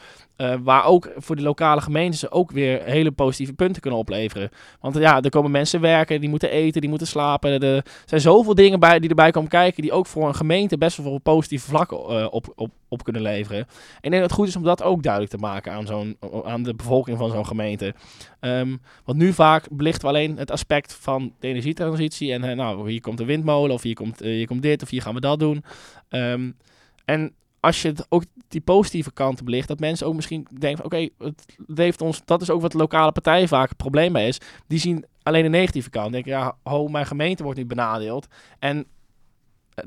[0.40, 4.50] Uh, waar ook voor de lokale gemeentes ook weer hele positieve punten kunnen opleveren.
[4.80, 7.62] Want ja, er komen mensen werken, die moeten eten, die moeten slapen.
[7.62, 10.96] Er zijn zoveel dingen bij, die erbij komen kijken, die ook voor een gemeente best
[10.96, 13.58] wel veel positieve vlakken uh, op, op, op kunnen leveren.
[13.58, 13.66] En
[14.00, 16.62] ik denk dat het goed is om dat ook duidelijk te maken aan, zo'n, aan
[16.62, 17.94] de bevolking van zo'n gemeente.
[18.40, 22.32] Um, want nu vaak belichten we alleen het aspect van de energietransitie.
[22.32, 25.02] En uh, nou, hier komt de windmolen, of hier komt, hier komt dit, of hier
[25.02, 25.64] gaan we dat doen.
[26.10, 26.56] Um,
[27.04, 31.56] en als je ook die positieve kanten belicht, dat mensen ook misschien denken: oké, het
[31.74, 34.40] heeft ons, dat is ook wat lokale partijen vaak het probleem bij is.
[34.66, 36.12] Die zien alleen de negatieve kant.
[36.12, 38.26] Denken: ja, ho, mijn gemeente wordt niet benadeeld.
[38.58, 38.86] En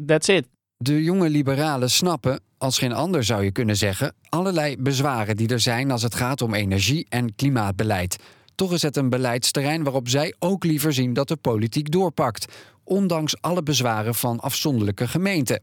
[0.06, 0.48] that's it.
[0.78, 5.60] De jonge liberalen snappen, als geen ander zou je kunnen zeggen, allerlei bezwaren die er
[5.60, 8.18] zijn als het gaat om energie- en klimaatbeleid.
[8.56, 12.46] Toch is het een beleidsterrein waarop zij ook liever zien dat de politiek doorpakt,
[12.84, 15.62] ondanks alle bezwaren van afzonderlijke gemeenten.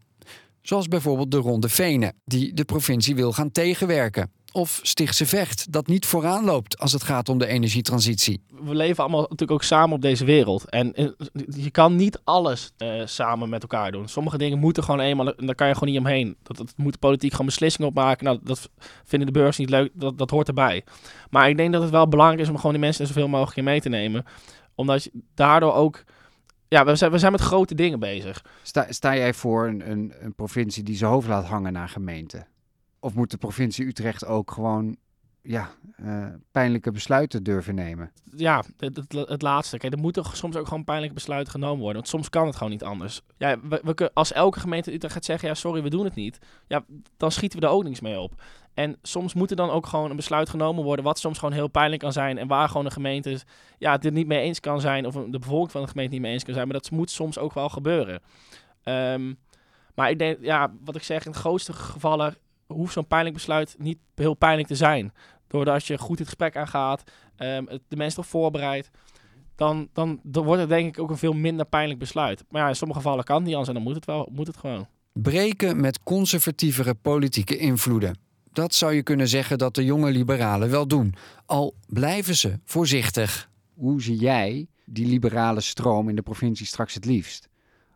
[0.69, 4.31] Zoals bijvoorbeeld de Ronde Venen, die de provincie wil gaan tegenwerken.
[4.53, 8.43] Of Stichtse Vecht, dat niet vooraan loopt als het gaat om de energietransitie.
[8.63, 10.71] We leven allemaal natuurlijk ook samen op deze wereld.
[10.71, 11.09] En eh,
[11.57, 14.09] je kan niet alles uh, samen met elkaar doen.
[14.09, 16.37] Sommige dingen moeten gewoon eenmaal, daar kan je gewoon niet omheen.
[16.43, 18.25] Dat, dat moet de politiek gewoon beslissingen opmaken.
[18.25, 18.71] Nou, dat
[19.05, 20.85] vinden de beurs niet leuk, dat, dat hoort erbij.
[21.31, 23.65] Maar ik denk dat het wel belangrijk is om gewoon die mensen zoveel mogelijk in
[23.65, 24.25] mee te nemen.
[24.75, 26.05] Omdat je daardoor ook
[26.69, 28.45] ja, we zijn, we zijn met grote dingen bezig.
[28.63, 32.47] Sta, sta jij voor een, een, een provincie die zijn hoofd laat hangen naar gemeenten?
[33.01, 34.97] Of moet de provincie Utrecht ook gewoon
[35.43, 38.13] ja, uh, pijnlijke besluiten durven nemen?
[38.37, 39.79] Ja, het, het, het, laatste.
[39.79, 41.97] Kijk, er moeten soms ook gewoon pijnlijke besluiten genomen worden.
[41.97, 43.23] Want soms kan het gewoon niet anders.
[43.37, 46.39] Ja, we, we, als elke gemeente Utrecht gaat zeggen, ja, sorry, we doen het niet.
[46.67, 46.85] Ja,
[47.17, 48.43] dan schieten we er ook niks mee op.
[48.79, 51.69] En soms moet er dan ook gewoon een besluit genomen worden, wat soms gewoon heel
[51.69, 52.39] pijnlijk kan zijn.
[52.39, 53.41] En waar gewoon de gemeente
[53.79, 56.33] ja, het niet mee eens kan zijn, of de bevolking van de gemeente niet mee
[56.33, 56.69] eens kan zijn.
[56.69, 58.21] Maar dat moet soms ook wel gebeuren.
[58.85, 59.39] Um,
[59.95, 62.37] maar ik denk, ja, wat ik zeg, in de grootste gevallen
[62.67, 65.13] hoeft zo'n pijnlijk besluit niet heel pijnlijk te zijn.
[65.47, 67.03] Doordat je goed het gesprek aangaat,
[67.37, 68.91] um, de mensen toch voorbereidt.
[69.55, 72.45] Dan, dan, dan wordt het denk ik ook een veel minder pijnlijk besluit.
[72.49, 74.47] Maar ja, in sommige gevallen kan het niet anders en dan moet het wel, moet
[74.47, 74.87] het gewoon.
[75.13, 78.28] Breken met conservatievere politieke invloeden.
[78.59, 81.15] Dat zou je kunnen zeggen dat de jonge liberalen wel doen.
[81.47, 83.51] Al blijven ze voorzichtig.
[83.75, 87.49] Hoe zie jij die liberale stroom in de provincie straks het liefst?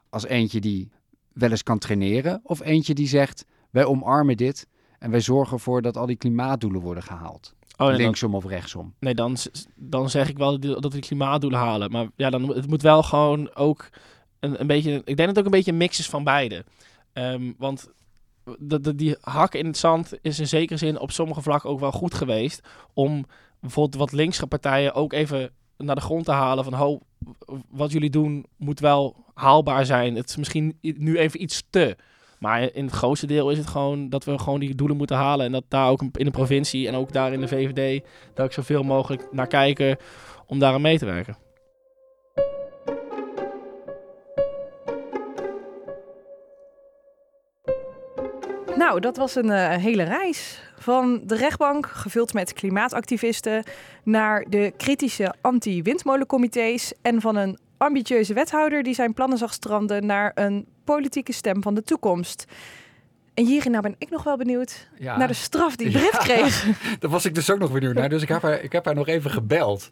[0.09, 0.91] Als eentje die
[1.33, 4.67] wel eens kan traineren of eentje die zegt: wij omarmen dit
[4.99, 7.55] en wij zorgen ervoor dat al die klimaatdoelen worden gehaald?
[7.77, 8.95] Oh, nee, Linksom dan, of rechtsom?
[8.99, 9.37] Nee, dan,
[9.75, 11.91] dan zeg ik wel dat we die klimaatdoelen halen.
[11.91, 13.89] Maar ja, dan, het moet wel gewoon ook
[14.41, 14.93] een, een beetje.
[14.93, 16.65] Ik denk dat het ook een beetje een mix is van beide.
[17.15, 17.89] Um, want
[18.95, 22.15] die hak in het zand is in zekere zin op sommige vlakken ook wel goed
[22.15, 22.69] geweest.
[22.93, 23.27] Om
[23.61, 27.01] bijvoorbeeld wat linkse partijen ook even naar de grond te halen van ho,
[27.71, 30.17] wat jullie doen moet wel haalbaar zijn.
[30.17, 31.97] Het is misschien nu even iets te.
[32.39, 35.47] Maar in het grootste deel is het gewoon dat we gewoon die doelen moeten halen.
[35.47, 38.53] En dat daar ook in de provincie en ook daar in de VVD, dat ik
[38.53, 39.97] zoveel mogelijk naar kijken
[40.47, 41.37] om daar mee te werken.
[48.93, 50.61] Nou, dat was een uh, hele reis.
[50.77, 53.65] Van de rechtbank, gevuld met klimaatactivisten,
[54.05, 60.33] naar de kritische anti-windmolencomité's en van een ambitieuze wethouder die zijn plannen zag stranden naar
[60.35, 62.45] een politieke stem van de toekomst.
[63.35, 65.17] En hierin nou ben ik nog wel benieuwd ja.
[65.17, 66.65] naar de straf die Brit ja, kreeg.
[67.01, 68.95] Daar was ik dus ook nog benieuwd naar, dus ik heb haar, ik heb haar
[68.95, 69.91] nog even gebeld.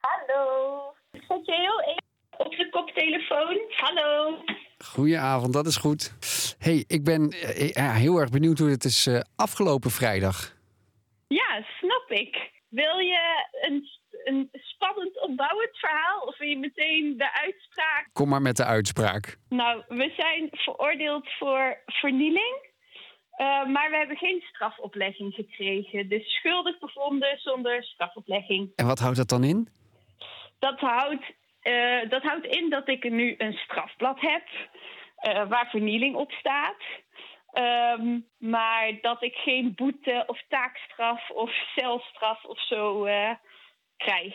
[0.00, 3.60] Hallo, zet je heel even op de koptelefoon.
[3.70, 4.38] Hallo.
[4.84, 6.14] Goedenavond, dat is goed.
[6.58, 10.56] hey, ik ben uh, heel erg benieuwd hoe het is uh, afgelopen vrijdag.
[11.28, 12.50] Ja, snap ik.
[12.68, 13.88] Wil je een,
[14.24, 18.08] een spannend opbouwend verhaal of wil je meteen de uitspraak?
[18.12, 19.38] Kom maar met de uitspraak.
[19.48, 22.68] Nou, we zijn veroordeeld voor vernieling.
[23.40, 26.08] Uh, maar we hebben geen strafoplegging gekregen.
[26.08, 28.72] Dus schuldig bevonden zonder strafoplegging.
[28.76, 29.68] En wat houdt dat dan in?
[30.58, 31.24] Dat houdt
[31.62, 34.46] uh, dat houdt in dat ik nu een strafblad heb
[35.22, 36.82] uh, waar vernieling op staat.
[37.98, 43.34] Um, maar dat ik geen boete of taakstraf of celstraf of zo uh,
[43.96, 44.34] krijg.